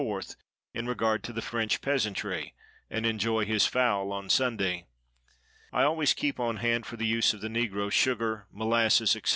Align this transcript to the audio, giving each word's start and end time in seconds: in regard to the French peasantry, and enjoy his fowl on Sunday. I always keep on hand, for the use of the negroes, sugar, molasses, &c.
in 0.73 0.87
regard 0.87 1.23
to 1.23 1.31
the 1.31 1.43
French 1.43 1.79
peasantry, 1.79 2.55
and 2.89 3.05
enjoy 3.05 3.45
his 3.45 3.67
fowl 3.67 4.11
on 4.11 4.31
Sunday. 4.31 4.87
I 5.71 5.83
always 5.83 6.15
keep 6.15 6.39
on 6.39 6.55
hand, 6.57 6.87
for 6.87 6.97
the 6.97 7.05
use 7.05 7.35
of 7.35 7.41
the 7.41 7.49
negroes, 7.49 7.93
sugar, 7.93 8.47
molasses, 8.51 9.11
&c. 9.11 9.21